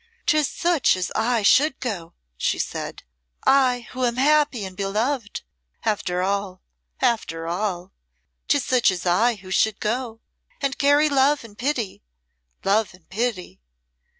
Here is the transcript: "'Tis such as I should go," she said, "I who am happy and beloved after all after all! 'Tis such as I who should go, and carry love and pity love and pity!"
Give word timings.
"'Tis 0.25 0.47
such 0.49 0.97
as 0.97 1.11
I 1.15 1.43
should 1.43 1.79
go," 1.79 2.15
she 2.35 2.57
said, 2.57 3.03
"I 3.45 3.87
who 3.91 4.03
am 4.03 4.15
happy 4.15 4.65
and 4.65 4.75
beloved 4.75 5.43
after 5.85 6.23
all 6.23 6.63
after 7.01 7.45
all! 7.47 7.91
'Tis 8.47 8.65
such 8.65 8.89
as 8.89 9.05
I 9.05 9.35
who 9.35 9.51
should 9.51 9.79
go, 9.79 10.19
and 10.59 10.79
carry 10.79 11.07
love 11.07 11.43
and 11.43 11.55
pity 11.55 12.01
love 12.63 12.95
and 12.95 13.07
pity!" 13.09 13.61